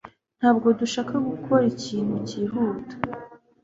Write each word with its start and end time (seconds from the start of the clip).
Ntabwo 0.39 0.67
dushaka 0.79 1.15
gukora 1.29 1.63
ikintu 1.73 2.15
cyihuta 2.27 2.95